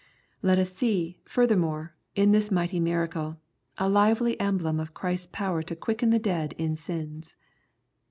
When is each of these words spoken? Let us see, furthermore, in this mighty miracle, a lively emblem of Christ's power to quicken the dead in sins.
Let 0.41 0.57
us 0.57 0.73
see, 0.73 1.19
furthermore, 1.25 1.93
in 2.15 2.31
this 2.31 2.49
mighty 2.49 2.79
miracle, 2.79 3.37
a 3.77 3.87
lively 3.87 4.33
emblem 4.39 4.79
of 4.79 4.95
Christ's 4.95 5.27
power 5.31 5.61
to 5.61 5.75
quicken 5.75 6.09
the 6.09 6.17
dead 6.17 6.53
in 6.57 6.75
sins. 6.75 7.35